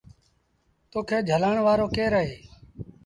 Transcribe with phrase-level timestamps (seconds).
[0.91, 2.33] تو کي جھلآڻ وآرو ڪير اهي؟